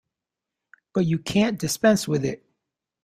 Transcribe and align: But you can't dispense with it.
But 0.95 1.05
you 1.05 1.19
can't 1.19 1.59
dispense 1.59 2.07
with 2.07 2.25
it. 2.25 2.43